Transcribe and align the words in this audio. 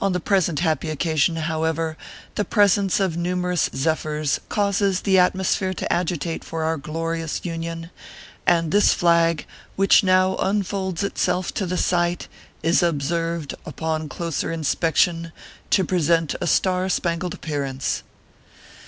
On 0.00 0.10
the 0.12 0.18
present 0.18 0.58
happy 0.58 0.90
occasion, 0.90 1.36
however, 1.36 1.96
the 2.34 2.44
presence 2.44 2.98
of 2.98 3.16
numerous 3.16 3.70
zephyrs 3.72 4.40
causes 4.48 5.02
the 5.02 5.16
atmosphere 5.16 5.72
to 5.74 5.92
agitate 5.92 6.42
for 6.42 6.64
our 6.64 6.76
glorious 6.76 7.42
Union, 7.44 7.90
and 8.48 8.72
this 8.72 8.92
flag, 8.92 9.46
which 9.76 10.02
now 10.02 10.34
unfolds 10.38 11.04
itself 11.04 11.54
to 11.54 11.66
the 11.66 11.78
sight, 11.78 12.26
is 12.64 12.82
observed, 12.82 13.54
upon 13.64 14.08
closer 14.08 14.50
inspection, 14.50 15.30
to 15.70 15.84
present 15.84 16.34
a 16.40 16.48
star 16.48 16.88
spangled 16.88 17.34
appearance." 17.34 18.02